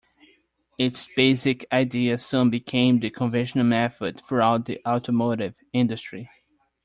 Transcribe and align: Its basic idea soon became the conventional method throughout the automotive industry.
Its 0.79 1.07
basic 1.15 1.63
idea 1.71 2.17
soon 2.17 2.49
became 2.49 2.99
the 2.99 3.11
conventional 3.11 3.63
method 3.65 4.19
throughout 4.21 4.65
the 4.65 4.81
automotive 4.83 5.53
industry. 5.73 6.27